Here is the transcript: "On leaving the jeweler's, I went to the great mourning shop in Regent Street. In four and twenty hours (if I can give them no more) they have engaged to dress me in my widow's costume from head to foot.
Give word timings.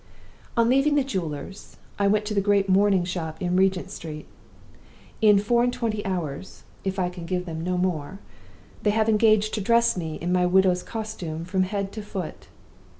"On 0.57 0.67
leaving 0.67 0.95
the 0.95 1.03
jeweler's, 1.03 1.77
I 1.99 2.07
went 2.07 2.25
to 2.25 2.33
the 2.33 2.41
great 2.41 2.67
mourning 2.67 3.03
shop 3.03 3.39
in 3.39 3.55
Regent 3.55 3.91
Street. 3.91 4.25
In 5.21 5.37
four 5.37 5.63
and 5.63 5.71
twenty 5.71 6.03
hours 6.03 6.63
(if 6.83 6.97
I 6.97 7.07
can 7.07 7.27
give 7.27 7.45
them 7.45 7.63
no 7.63 7.77
more) 7.77 8.17
they 8.81 8.89
have 8.89 9.07
engaged 9.07 9.53
to 9.53 9.61
dress 9.61 9.95
me 9.95 10.15
in 10.15 10.33
my 10.33 10.47
widow's 10.47 10.81
costume 10.81 11.45
from 11.45 11.61
head 11.61 11.91
to 11.91 12.01
foot. 12.01 12.47